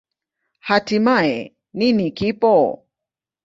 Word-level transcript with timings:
Hatimaye, 0.67 1.39
nini 1.77 2.11
kipo? 2.17 2.53